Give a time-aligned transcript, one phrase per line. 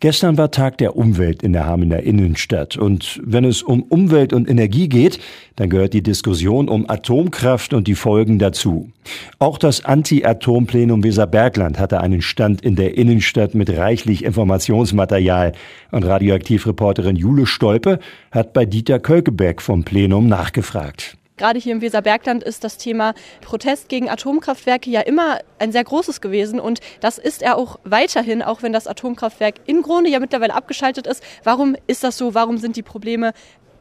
[0.00, 2.76] Gestern war Tag der Umwelt in der Hamener Innenstadt.
[2.76, 5.18] Und wenn es um Umwelt und Energie geht,
[5.56, 8.90] dann gehört die Diskussion um Atomkraft und die Folgen dazu.
[9.38, 15.52] Auch das Anti-Atom-Plenum Weserbergland hatte einen Stand in der Innenstadt mit reichlich Informationsmaterial.
[15.90, 17.98] Und Radioaktivreporterin Jule Stolpe
[18.30, 21.15] hat bei Dieter Kölkebeck vom Plenum nachgefragt.
[21.36, 23.12] Gerade hier im Weserbergland ist das Thema
[23.42, 28.42] Protest gegen Atomkraftwerke ja immer ein sehr großes gewesen und das ist er auch weiterhin,
[28.42, 31.22] auch wenn das Atomkraftwerk in Grunde ja mittlerweile abgeschaltet ist.
[31.44, 32.34] Warum ist das so?
[32.34, 33.34] Warum sind die Probleme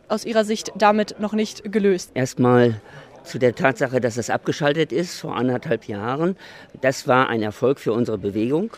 [0.10, 2.12] aus Ihrer Sicht damit noch nicht gelöst?
[2.14, 2.82] Erstmal
[3.24, 6.36] zu der Tatsache, dass es abgeschaltet ist vor anderthalb Jahren.
[6.82, 8.72] Das war ein Erfolg für unsere Bewegung,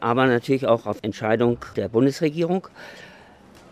[0.00, 2.68] aber natürlich auch auf Entscheidung der Bundesregierung.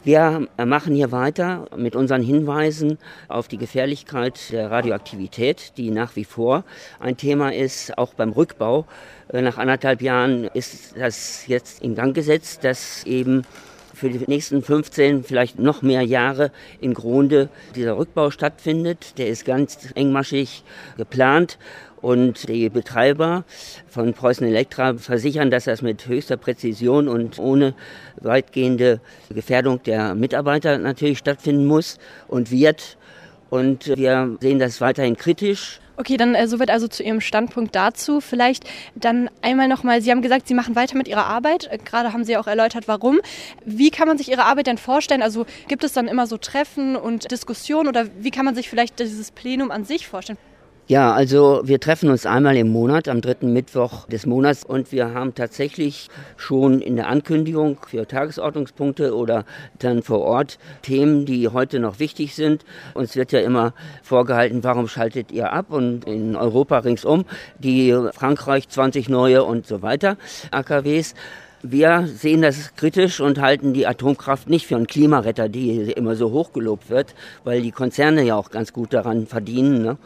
[0.02, 2.96] Wir machen hier weiter mit unseren Hinweisen
[3.28, 6.64] auf die Gefährlichkeit der Radioaktivität, die nach wie vor
[7.00, 8.86] ein Thema ist, auch beim Rückbau.
[9.30, 13.42] Nach anderthalb Jahren ist das jetzt in Gang gesetzt, dass eben
[14.00, 19.18] für die nächsten 15, vielleicht noch mehr Jahre in Grunde dieser Rückbau stattfindet.
[19.18, 20.64] Der ist ganz engmaschig
[20.96, 21.58] geplant
[22.00, 23.44] und die Betreiber
[23.88, 27.74] von Preußen Elektra versichern, dass das mit höchster Präzision und ohne
[28.16, 32.96] weitgehende Gefährdung der Mitarbeiter natürlich stattfinden muss und wird.
[33.50, 35.80] Und wir sehen das weiterhin kritisch.
[36.00, 38.22] Okay, dann äh, soweit also zu Ihrem Standpunkt dazu.
[38.22, 41.68] Vielleicht dann einmal nochmal, Sie haben gesagt, Sie machen weiter mit Ihrer Arbeit.
[41.70, 43.20] Äh, gerade haben Sie auch erläutert, warum.
[43.66, 45.20] Wie kann man sich Ihre Arbeit denn vorstellen?
[45.20, 48.98] Also gibt es dann immer so Treffen und Diskussionen oder wie kann man sich vielleicht
[48.98, 50.38] dieses Plenum an sich vorstellen?
[50.90, 55.14] Ja, also wir treffen uns einmal im Monat, am dritten Mittwoch des Monats und wir
[55.14, 59.44] haben tatsächlich schon in der Ankündigung für Tagesordnungspunkte oder
[59.78, 62.64] dann vor Ort Themen, die heute noch wichtig sind.
[62.94, 67.24] Uns wird ja immer vorgehalten, warum schaltet ihr ab und in Europa ringsum
[67.60, 70.16] die Frankreich 20 neue und so weiter
[70.50, 71.14] AKWs.
[71.62, 76.32] Wir sehen das kritisch und halten die Atomkraft nicht für einen Klimaretter, die immer so
[76.32, 79.82] hochgelobt wird, weil die Konzerne ja auch ganz gut daran verdienen.
[79.82, 79.98] Ne?